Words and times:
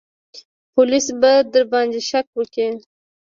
پوليس 0.73 1.05
به 1.21 1.31
درباندې 1.53 2.01
شک 2.09 2.27
وکي. 2.37 2.67